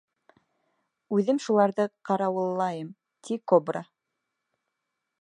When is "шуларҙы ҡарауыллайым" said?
1.43-2.91